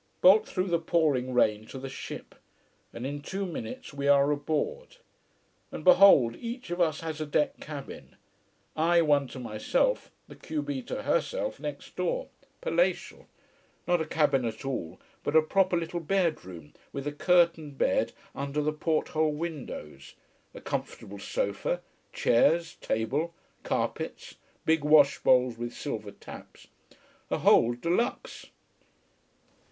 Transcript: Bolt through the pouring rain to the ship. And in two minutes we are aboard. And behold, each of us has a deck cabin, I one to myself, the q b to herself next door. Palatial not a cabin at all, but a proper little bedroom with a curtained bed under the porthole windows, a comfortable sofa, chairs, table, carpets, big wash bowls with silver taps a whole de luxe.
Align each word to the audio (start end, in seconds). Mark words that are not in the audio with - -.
Bolt 0.19 0.47
through 0.47 0.69
the 0.69 0.79
pouring 0.79 1.31
rain 1.31 1.67
to 1.67 1.77
the 1.77 1.87
ship. 1.87 2.33
And 2.91 3.05
in 3.05 3.21
two 3.21 3.45
minutes 3.45 3.93
we 3.93 4.07
are 4.07 4.31
aboard. 4.31 4.97
And 5.71 5.83
behold, 5.83 6.35
each 6.37 6.71
of 6.71 6.81
us 6.81 7.01
has 7.01 7.21
a 7.21 7.25
deck 7.27 7.59
cabin, 7.59 8.15
I 8.75 9.03
one 9.03 9.27
to 9.27 9.37
myself, 9.39 10.09
the 10.27 10.35
q 10.35 10.63
b 10.63 10.81
to 10.81 11.03
herself 11.03 11.59
next 11.59 11.95
door. 11.95 12.29
Palatial 12.61 13.27
not 13.87 14.01
a 14.01 14.07
cabin 14.07 14.43
at 14.43 14.65
all, 14.65 14.99
but 15.23 15.35
a 15.35 15.41
proper 15.43 15.77
little 15.77 15.99
bedroom 15.99 16.73
with 16.91 17.05
a 17.05 17.11
curtained 17.11 17.77
bed 17.77 18.11
under 18.33 18.59
the 18.63 18.73
porthole 18.73 19.33
windows, 19.35 20.15
a 20.55 20.61
comfortable 20.61 21.19
sofa, 21.19 21.79
chairs, 22.11 22.73
table, 22.81 23.35
carpets, 23.61 24.37
big 24.65 24.83
wash 24.83 25.19
bowls 25.19 25.59
with 25.59 25.75
silver 25.75 26.09
taps 26.09 26.65
a 27.29 27.37
whole 27.37 27.73
de 27.75 27.91
luxe. 27.91 28.47